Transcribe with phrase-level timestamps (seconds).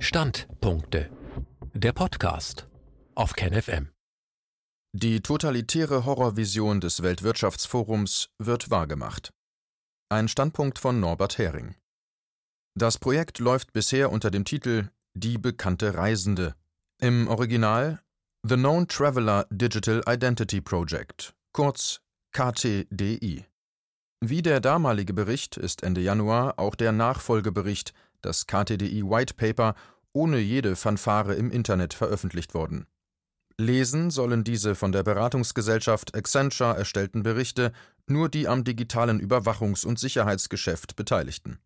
[0.00, 1.10] Standpunkte.
[1.74, 2.68] Der Podcast
[3.16, 3.88] auf KenFM.
[4.92, 9.32] Die totalitäre Horrorvision des Weltwirtschaftsforums wird wahrgemacht.
[10.08, 11.74] Ein Standpunkt von Norbert Hering.
[12.76, 16.54] Das Projekt läuft bisher unter dem Titel Die bekannte Reisende.
[17.00, 18.00] Im Original
[18.44, 23.46] The Known Traveler Digital Identity Project, kurz KTDI.
[24.20, 29.74] Wie der damalige Bericht ist Ende Januar auch der Nachfolgebericht, das KTDI White Paper,
[30.12, 32.86] ohne jede Fanfare im Internet veröffentlicht worden.
[33.60, 37.72] Lesen sollen diese von der Beratungsgesellschaft Accenture erstellten Berichte
[38.06, 41.58] nur die am digitalen Überwachungs- und Sicherheitsgeschäft Beteiligten.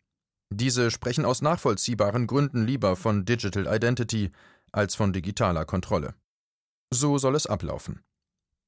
[0.50, 4.32] Diese sprechen aus nachvollziehbaren Gründen lieber von Digital Identity
[4.72, 6.14] als von digitaler Kontrolle.
[6.90, 8.02] So soll es ablaufen.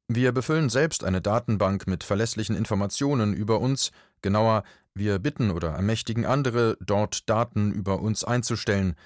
[0.08, 3.90] Wir befüllen selbst eine Datenbank mit verlässlichen Informationen über uns,
[4.20, 4.62] genauer,
[4.94, 8.96] wir bitten oder ermächtigen andere, dort Daten über uns einzustellen.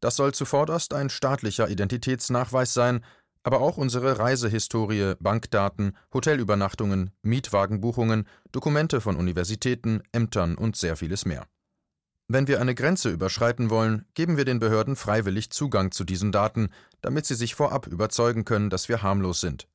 [0.00, 3.04] Das soll zuvorderst ein staatlicher Identitätsnachweis sein,
[3.44, 11.46] aber auch unsere Reisehistorie, Bankdaten, Hotelübernachtungen, Mietwagenbuchungen, Dokumente von Universitäten, Ämtern und sehr vieles mehr.
[12.26, 16.68] Wenn wir eine Grenze überschreiten wollen, geben wir den Behörden freiwillig Zugang zu diesen Daten,
[17.00, 19.66] damit sie sich vorab überzeugen können, dass wir harmlos sind.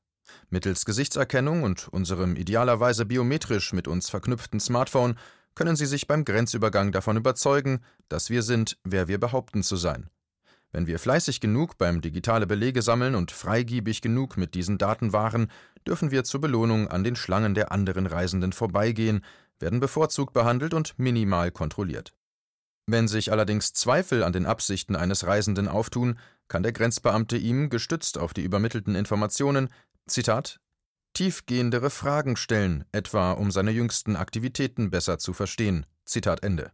[0.54, 5.16] Mittels Gesichtserkennung und unserem idealerweise biometrisch mit uns verknüpften Smartphone
[5.56, 10.08] können Sie sich beim Grenzübergang davon überzeugen, dass wir sind, wer wir behaupten zu sein.
[10.70, 15.50] Wenn wir fleißig genug beim digitale Belege sammeln und freigiebig genug mit diesen Daten waren,
[15.88, 19.24] dürfen wir zur Belohnung an den Schlangen der anderen Reisenden vorbeigehen,
[19.58, 22.14] werden bevorzugt behandelt und minimal kontrolliert.
[22.86, 28.18] Wenn sich allerdings Zweifel an den Absichten eines Reisenden auftun, kann der Grenzbeamte ihm, gestützt
[28.18, 29.68] auf die übermittelten Informationen,
[30.06, 30.60] Zitat
[31.14, 35.86] tiefgehendere Fragen stellen, etwa um seine jüngsten Aktivitäten besser zu verstehen.
[36.04, 36.72] Zitat Ende.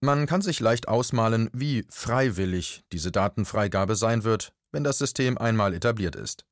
[0.00, 5.74] Man kann sich leicht ausmalen, wie freiwillig diese Datenfreigabe sein wird, wenn das System einmal
[5.74, 6.44] etabliert ist.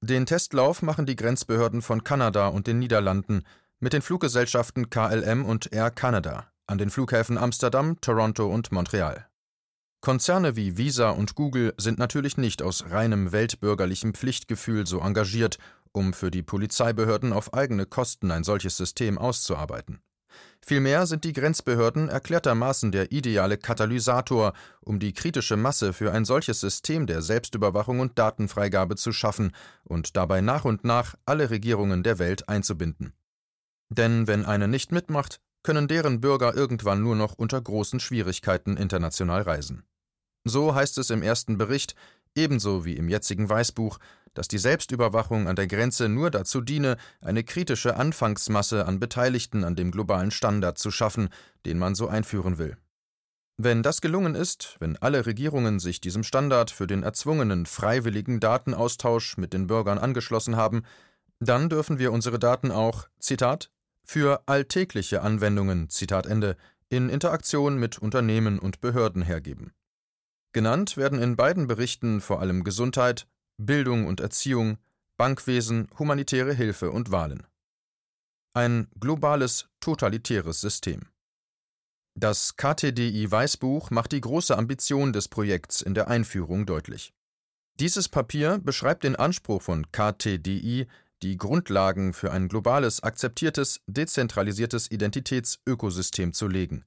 [0.00, 3.44] Den Testlauf machen die Grenzbehörden von Kanada und den Niederlanden
[3.78, 9.28] mit den Fluggesellschaften KLM und Air Canada an den Flughäfen Amsterdam, Toronto und Montreal.
[10.00, 15.58] Konzerne wie Visa und Google sind natürlich nicht aus reinem weltbürgerlichem Pflichtgefühl so engagiert,
[15.92, 20.00] um für die Polizeibehörden auf eigene Kosten ein solches System auszuarbeiten.
[20.64, 26.60] Vielmehr sind die Grenzbehörden erklärtermaßen der ideale Katalysator, um die kritische Masse für ein solches
[26.60, 29.52] System der Selbstüberwachung und Datenfreigabe zu schaffen
[29.84, 33.14] und dabei nach und nach alle Regierungen der Welt einzubinden.
[33.88, 39.42] Denn wenn eine nicht mitmacht, können deren Bürger irgendwann nur noch unter großen Schwierigkeiten international
[39.42, 39.84] reisen.
[40.44, 41.94] So heißt es im ersten Bericht,
[42.34, 43.98] ebenso wie im jetzigen Weißbuch,
[44.34, 49.76] dass die Selbstüberwachung an der Grenze nur dazu diene, eine kritische Anfangsmasse an Beteiligten an
[49.76, 51.28] dem globalen Standard zu schaffen,
[51.66, 52.76] den man so einführen will.
[53.60, 59.36] Wenn das gelungen ist, wenn alle Regierungen sich diesem Standard für den erzwungenen freiwilligen Datenaustausch
[59.36, 60.84] mit den Bürgern angeschlossen haben,
[61.40, 63.72] dann dürfen wir unsere Daten auch, Zitat,
[64.08, 66.56] für alltägliche Anwendungen, Zitat Ende,
[66.88, 69.74] in Interaktion mit Unternehmen und Behörden hergeben.
[70.52, 74.78] Genannt werden in beiden Berichten vor allem Gesundheit, Bildung und Erziehung,
[75.18, 77.46] Bankwesen, humanitäre Hilfe und Wahlen.
[78.54, 81.02] Ein globales, totalitäres System.
[82.14, 87.12] Das KTDI Weißbuch macht die große Ambition des Projekts in der Einführung deutlich.
[87.78, 90.88] Dieses Papier beschreibt den Anspruch von KTDI,
[91.22, 96.84] die Grundlagen für ein globales, akzeptiertes, dezentralisiertes Identitätsökosystem zu legen.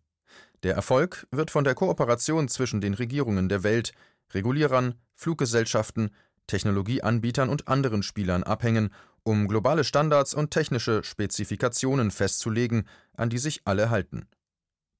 [0.63, 3.93] Der Erfolg wird von der Kooperation zwischen den Regierungen der Welt,
[4.33, 6.11] Regulierern, Fluggesellschaften,
[6.47, 8.93] Technologieanbietern und anderen Spielern abhängen,
[9.23, 14.27] um globale Standards und technische Spezifikationen festzulegen, an die sich alle halten.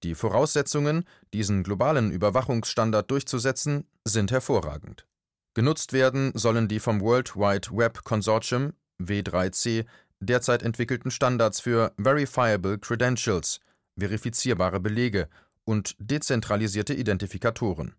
[0.03, 5.05] Die Voraussetzungen, diesen globalen Überwachungsstandard durchzusetzen, sind hervorragend.
[5.53, 8.73] Genutzt werden sollen die vom World Wide Web Consortium
[9.07, 9.85] W3C
[10.19, 13.59] derzeit entwickelten Standards für Verifiable Credentials,
[13.97, 15.27] verifizierbare Belege
[15.65, 17.95] und dezentralisierte Identifikatoren.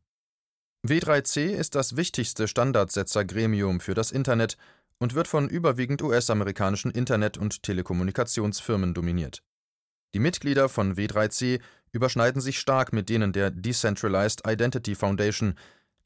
[0.87, 4.57] W3C ist das wichtigste Standardsetzergremium für das Internet
[4.99, 9.43] und wird von überwiegend US-amerikanischen Internet- und Telekommunikationsfirmen dominiert.
[10.15, 11.61] Die Mitglieder von W3C
[11.93, 15.55] überschneiden sich stark mit denen der Decentralized Identity Foundation,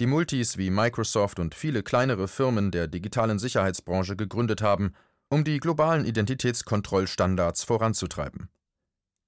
[0.01, 4.93] die Multis wie Microsoft und viele kleinere Firmen der digitalen Sicherheitsbranche gegründet haben,
[5.29, 8.49] um die globalen Identitätskontrollstandards voranzutreiben.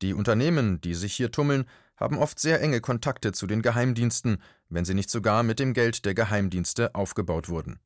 [0.02, 1.64] Die Unternehmen, die sich hier tummeln,
[1.96, 6.04] haben oft sehr enge Kontakte zu den Geheimdiensten, wenn sie nicht sogar mit dem Geld
[6.04, 7.80] der Geheimdienste aufgebaut wurden.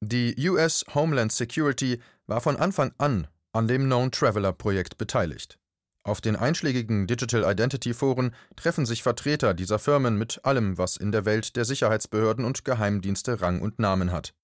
[0.00, 5.58] Die US Homeland Security war von Anfang an an dem Known Traveler Projekt beteiligt.
[6.04, 11.12] Auf den einschlägigen Digital Identity Foren treffen sich Vertreter dieser Firmen mit allem, was in
[11.12, 14.34] der Welt der Sicherheitsbehörden und Geheimdienste Rang und Namen hat.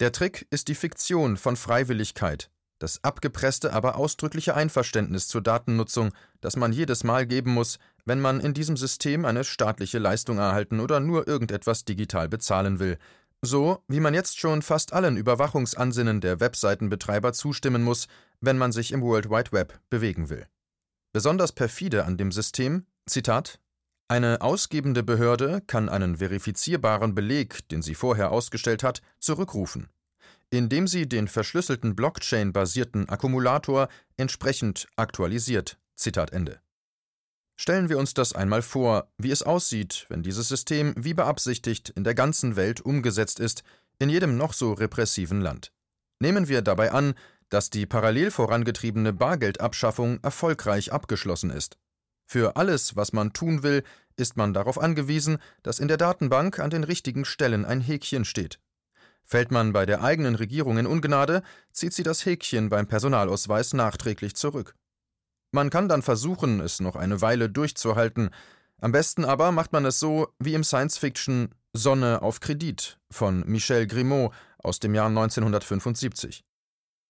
[0.00, 6.56] Der Trick ist die Fiktion von Freiwilligkeit, das abgepresste, aber ausdrückliche Einverständnis zur Datennutzung, das
[6.56, 11.00] man jedes Mal geben muss, wenn man in diesem System eine staatliche Leistung erhalten oder
[11.00, 12.98] nur irgendetwas digital bezahlen will,
[13.42, 18.06] so wie man jetzt schon fast allen Überwachungsansinnen der Webseitenbetreiber zustimmen muss,
[18.40, 20.46] wenn man sich im World Wide Web bewegen will.
[21.16, 23.58] Besonders perfide an dem System, Zitat,
[24.06, 29.88] eine ausgebende Behörde kann einen verifizierbaren Beleg, den sie vorher ausgestellt hat, zurückrufen,
[30.50, 35.78] indem sie den verschlüsselten Blockchain-basierten Akkumulator entsprechend aktualisiert.
[35.94, 36.60] Zitat Ende.
[37.56, 42.04] Stellen wir uns das einmal vor, wie es aussieht, wenn dieses System wie beabsichtigt in
[42.04, 43.62] der ganzen Welt umgesetzt ist,
[43.98, 45.72] in jedem noch so repressiven Land.
[46.20, 47.14] Nehmen wir dabei an,
[47.48, 51.78] dass die parallel vorangetriebene Bargeldabschaffung erfolgreich abgeschlossen ist.
[52.26, 53.84] Für alles, was man tun will,
[54.16, 58.58] ist man darauf angewiesen, dass in der Datenbank an den richtigen Stellen ein Häkchen steht.
[59.24, 64.34] Fällt man bei der eigenen Regierung in Ungnade, zieht sie das Häkchen beim Personalausweis nachträglich
[64.34, 64.74] zurück.
[65.52, 68.30] Man kann dann versuchen, es noch eine Weile durchzuhalten.
[68.80, 73.86] Am besten aber macht man es so wie im Science-Fiction Sonne auf Kredit von Michel
[73.86, 76.44] Grimaud aus dem Jahr 1975.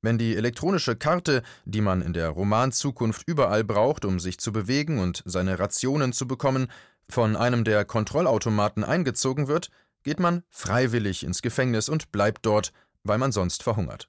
[0.07, 5.01] Wenn die elektronische Karte, die man in der Romanzukunft überall braucht, um sich zu bewegen
[5.01, 6.69] und seine Rationen zu bekommen,
[7.09, 9.69] von einem der Kontrollautomaten eingezogen wird,
[10.05, 12.73] geht man freiwillig ins Gefängnis und bleibt dort,
[13.03, 14.09] weil man sonst verhungert.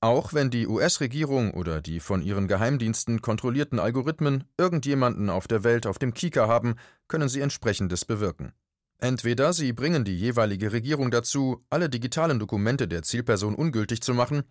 [0.00, 5.86] Auch wenn die US-Regierung oder die von ihren Geheimdiensten kontrollierten Algorithmen irgendjemanden auf der Welt
[5.86, 6.76] auf dem Kieker haben,
[7.06, 8.54] können sie entsprechendes bewirken.
[8.96, 14.42] Entweder sie bringen die jeweilige Regierung dazu, alle digitalen Dokumente der Zielperson ungültig zu machen,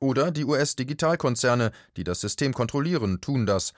[0.00, 3.72] oder die US-Digitalkonzerne, die das System kontrollieren, tun das.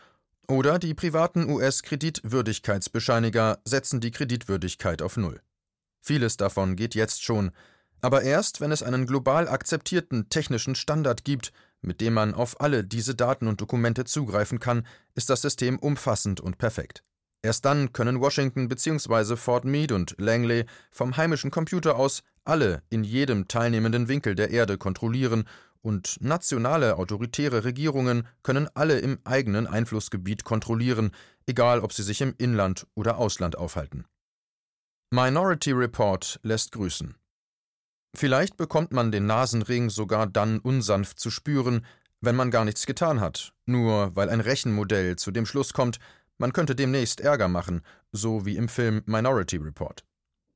[0.48, 5.40] Oder die privaten US-Kreditwürdigkeitsbescheiniger setzen die Kreditwürdigkeit auf Null.
[6.00, 7.52] Vieles davon geht jetzt schon,
[8.00, 12.84] aber erst, wenn es einen global akzeptierten technischen Standard gibt, mit dem man auf alle
[12.84, 17.04] diese Daten und Dokumente zugreifen kann, ist das System umfassend und perfekt.
[17.42, 19.36] Erst dann können Washington bzw.
[19.36, 24.78] Fort Meade und Langley vom heimischen Computer aus alle in jedem teilnehmenden Winkel der Erde
[24.78, 25.44] kontrollieren
[25.82, 31.10] und nationale autoritäre Regierungen können alle im eigenen Einflussgebiet kontrollieren,
[31.46, 34.06] egal ob sie sich im Inland oder Ausland aufhalten.
[35.12, 37.16] Minority Report lässt grüßen.
[38.16, 41.84] Vielleicht bekommt man den Nasenring sogar dann unsanft zu spüren,
[42.20, 45.98] wenn man gar nichts getan hat, nur weil ein Rechenmodell zu dem Schluss kommt,
[46.38, 47.82] man könnte demnächst Ärger machen,
[48.12, 50.04] so wie im Film Minority Report.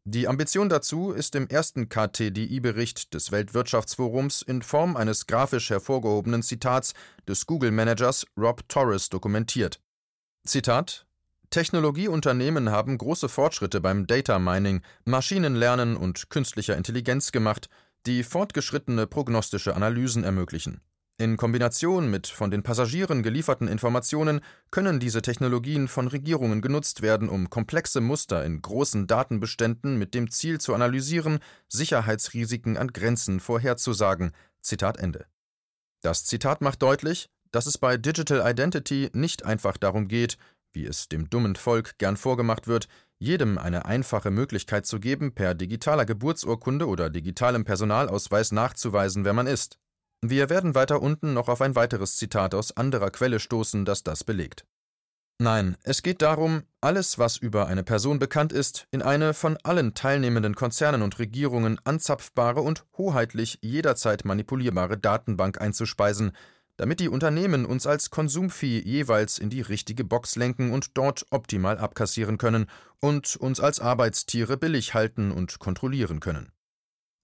[0.08, 6.94] Die Ambition dazu ist im ersten KTDI-Bericht des Weltwirtschaftsforums in Form eines grafisch hervorgehobenen Zitats
[7.26, 9.81] des Google-Managers Rob Torres dokumentiert.
[10.47, 11.08] Zitat
[11.50, 17.69] Technologieunternehmen haben große Fortschritte beim Data Mining, Maschinenlernen und künstlicher Intelligenz gemacht,
[18.06, 20.82] die fortgeschrittene prognostische Analysen ermöglichen.
[21.18, 27.30] In Kombination mit von den Passagieren gelieferten Informationen können diese Technologien von Regierungen genutzt werden,
[27.30, 34.32] um komplexe Muster in großen Datenbeständen mit dem Ziel zu analysieren, Sicherheitsrisiken an Grenzen vorherzusagen.
[34.60, 35.24] Zitat Ende.
[36.02, 40.36] Das Zitat macht deutlich, dass es bei Digital Identity nicht einfach darum geht,
[40.74, 45.54] wie es dem dummen Volk gern vorgemacht wird, jedem eine einfache Möglichkeit zu geben, per
[45.54, 49.78] digitaler Geburtsurkunde oder digitalem Personalausweis nachzuweisen, wer man ist.
[50.28, 54.25] Wir werden weiter unten noch auf ein weiteres Zitat aus anderer Quelle stoßen, das das
[54.25, 54.66] belegt.
[55.38, 59.95] Nein, es geht darum, alles, was über eine Person bekannt ist, in eine von allen
[59.95, 66.33] teilnehmenden Konzernen und Regierungen anzapfbare und hoheitlich jederzeit manipulierbare Datenbank einzuspeisen,
[66.76, 71.78] damit die Unternehmen uns als Konsumvieh jeweils in die richtige Box lenken und dort optimal
[71.78, 72.66] abkassieren können
[73.00, 76.50] und uns als Arbeitstiere billig halten und kontrollieren können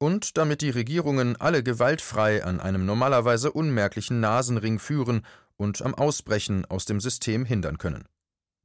[0.02, 5.24] und damit die Regierungen alle gewaltfrei an einem normalerweise unmerklichen Nasenring führen
[5.56, 8.08] und am Ausbrechen aus dem System hindern können.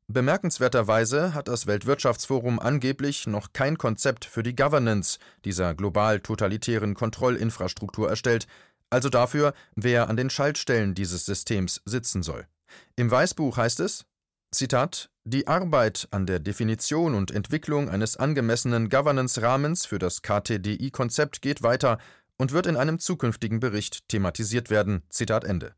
[0.07, 8.09] Bemerkenswerterweise hat das Weltwirtschaftsforum angeblich noch kein Konzept für die Governance dieser global totalitären Kontrollinfrastruktur
[8.09, 8.47] erstellt,
[8.89, 12.47] also dafür, wer an den Schaltstellen dieses Systems sitzen soll.
[12.95, 14.07] Im Weißbuch heißt es
[14.51, 21.63] Zitat Die Arbeit an der Definition und Entwicklung eines angemessenen Governance-Rahmens für das KTDI-Konzept geht
[21.63, 21.97] weiter
[22.37, 25.03] und wird in einem zukünftigen Bericht thematisiert werden.
[25.09, 25.75] Zitat Ende.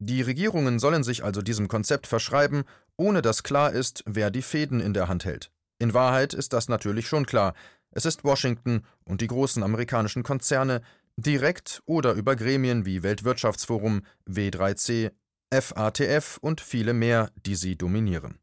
[0.00, 2.64] Die Regierungen sollen sich also diesem Konzept verschreiben,
[2.98, 5.50] ohne dass klar ist, wer die Fäden in der Hand hält.
[5.78, 7.54] In Wahrheit ist das natürlich schon klar.
[7.90, 10.82] Es ist Washington und die großen amerikanischen Konzerne,
[11.16, 15.10] direkt oder über Gremien wie Weltwirtschaftsforum, W3C,
[15.50, 18.38] FATF und viele mehr, die sie dominieren.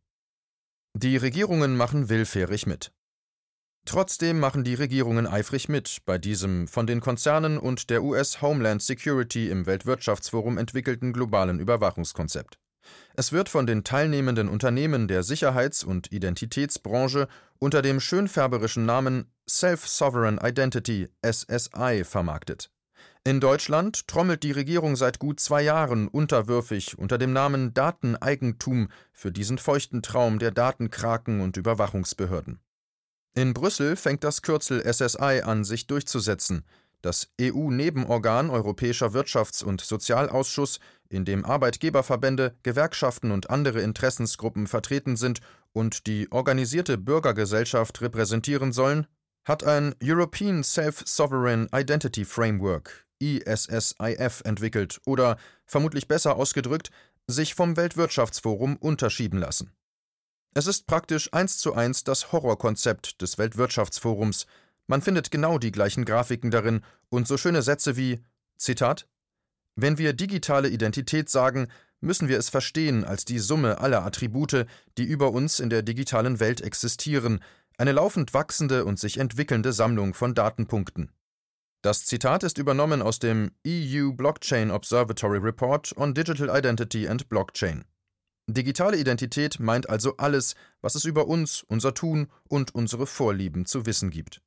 [0.94, 2.92] Die Regierungen machen willfährig mit.
[3.86, 8.82] Trotzdem machen die Regierungen eifrig mit bei diesem von den Konzernen und der US Homeland
[8.82, 12.58] Security im Weltwirtschaftsforum entwickelten globalen Überwachungskonzept.
[13.16, 17.28] Es wird von den teilnehmenden Unternehmen der Sicherheits- und Identitätsbranche
[17.60, 22.72] unter dem schönfärberischen Namen Self-Sovereign Identity SSI vermarktet.
[23.27, 29.32] In Deutschland trommelt die Regierung seit gut zwei Jahren unterwürfig unter dem Namen Dateneigentum für
[29.32, 32.60] diesen feuchten Traum der Datenkraken und Überwachungsbehörden.
[33.34, 36.65] In Brüssel fängt das Kürzel SSI an, sich durchzusetzen.
[37.01, 40.79] Das EU-Nebenorgan Europäischer Wirtschafts- und Sozialausschuss,
[41.10, 45.39] in dem Arbeitgeberverbände, Gewerkschaften und andere Interessensgruppen vertreten sind
[45.74, 49.08] und die organisierte Bürgergesellschaft repräsentieren sollen,
[49.46, 56.91] hat ein European Self-Sovereign Identity Framework ISSIF entwickelt oder, vermutlich besser ausgedrückt,
[57.27, 59.72] sich vom Weltwirtschaftsforum unterschieben lassen.
[60.53, 64.45] Es ist praktisch eins zu eins das Horrorkonzept des Weltwirtschaftsforums.
[64.88, 68.24] Man findet genau die gleichen Grafiken darin und so schöne Sätze wie
[68.57, 69.07] Zitat
[69.75, 71.67] Wenn wir digitale Identität sagen,
[72.00, 74.65] müssen wir es verstehen als die Summe aller Attribute,
[74.98, 77.43] die über uns in der digitalen Welt existieren,
[77.77, 81.12] eine laufend wachsende und sich entwickelnde Sammlung von Datenpunkten.
[81.86, 87.86] Das Zitat ist übernommen aus dem EU Blockchain Observatory Report on Digital Identity and Blockchain.
[88.48, 93.86] Digitale Identität meint also alles, was es über uns, unser Tun und unsere Vorlieben zu
[93.86, 94.42] wissen gibt.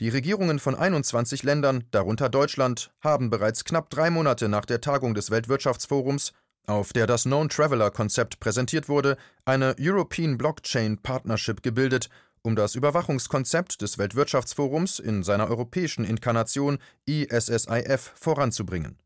[0.00, 5.14] Die Regierungen von 21 Ländern, darunter Deutschland, haben bereits knapp drei Monate nach der Tagung
[5.14, 6.32] des Weltwirtschaftsforums,
[6.66, 12.08] auf der das Known Traveler Konzept präsentiert wurde, eine European Blockchain Partnership gebildet
[12.42, 18.98] um das Überwachungskonzept des Weltwirtschaftsforums in seiner europäischen Inkarnation ISSIF voranzubringen.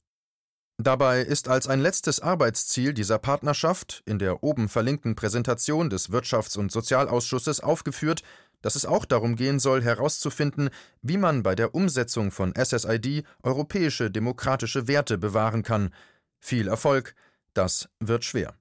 [0.78, 6.58] Dabei ist als ein letztes Arbeitsziel dieser Partnerschaft in der oben verlinkten Präsentation des Wirtschafts-
[6.58, 8.22] und Sozialausschusses aufgeführt,
[8.62, 10.70] dass es auch darum gehen soll, herauszufinden,
[11.02, 15.92] wie man bei der Umsetzung von SSID europäische demokratische Werte bewahren kann.
[16.40, 17.14] Viel Erfolg,
[17.54, 18.54] das wird schwer.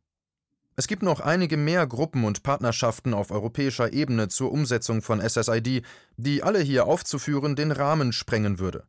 [0.81, 5.83] Es gibt noch einige mehr Gruppen und Partnerschaften auf europäischer Ebene zur Umsetzung von SSID,
[6.17, 8.85] die alle hier aufzuführen den Rahmen sprengen würde.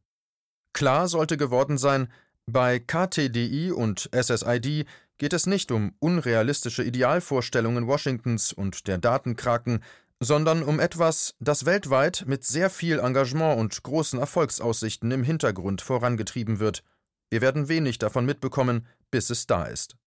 [0.73, 2.09] Klar sollte geworden sein,
[2.47, 4.87] bei KTDI und SSID
[5.19, 9.85] geht es nicht um unrealistische Idealvorstellungen Washingtons und der Datenkraken,
[10.19, 16.59] sondern um etwas, das weltweit mit sehr viel Engagement und großen Erfolgsaussichten im Hintergrund vorangetrieben
[16.59, 16.85] wird.
[17.29, 19.99] Wir werden wenig davon mitbekommen, bis es da ist.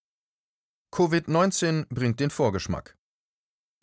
[0.92, 2.96] Covid-19 bringt den Vorgeschmack.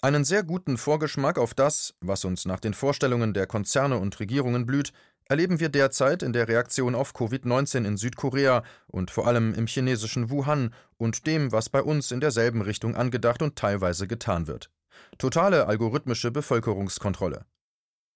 [0.01, 4.67] Einen sehr guten Vorgeschmack auf das, was uns nach den Vorstellungen der Konzerne und Regierungen
[4.67, 4.93] blüht,
[5.27, 10.31] erleben wir derzeit in der Reaktion auf Covid-19 in Südkorea und vor allem im chinesischen
[10.31, 14.71] Wuhan und dem, was bei uns in derselben Richtung angedacht und teilweise getan wird.
[15.19, 17.47] Totale algorithmische Bevölkerungskontrolle.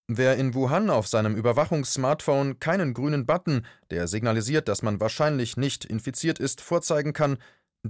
[0.09, 5.85] Wer in Wuhan auf seinem Überwachungssmartphone keinen grünen Button, der signalisiert, dass man wahrscheinlich nicht
[5.85, 7.39] infiziert ist, vorzeigen kann,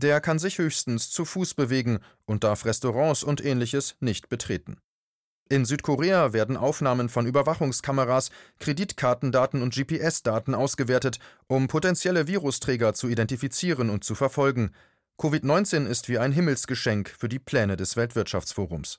[0.03, 4.79] der kann sich höchstens zu Fuß bewegen und darf Restaurants und ähnliches nicht betreten.
[5.49, 13.89] In Südkorea werden Aufnahmen von Überwachungskameras, Kreditkartendaten und GPS-Daten ausgewertet, um potenzielle Virusträger zu identifizieren
[13.89, 14.73] und zu verfolgen.
[15.19, 18.99] Covid-19 ist wie ein Himmelsgeschenk für die Pläne des Weltwirtschaftsforums.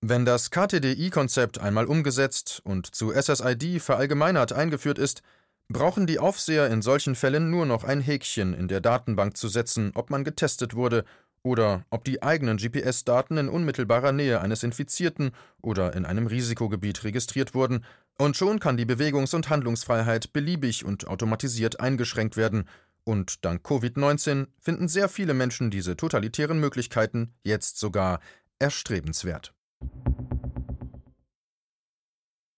[0.00, 5.22] Wenn das KTDI-Konzept einmal umgesetzt und zu SSID verallgemeinert eingeführt ist,
[5.68, 9.92] brauchen die Aufseher in solchen Fällen nur noch ein Häkchen in der Datenbank zu setzen,
[9.94, 11.04] ob man getestet wurde
[11.42, 17.54] oder ob die eigenen GPS-Daten in unmittelbarer Nähe eines Infizierten oder in einem Risikogebiet registriert
[17.54, 17.84] wurden,
[18.16, 22.68] und schon kann die Bewegungs- und Handlungsfreiheit beliebig und automatisiert eingeschränkt werden,
[23.04, 28.20] und dank Covid-19 finden sehr viele Menschen diese totalitären Möglichkeiten jetzt sogar
[28.58, 29.52] erstrebenswert.